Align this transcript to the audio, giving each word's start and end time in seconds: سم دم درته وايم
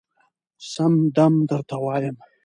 سم 0.71 0.93
دم 1.15 1.33
درته 1.49 1.75
وايم 1.83 2.15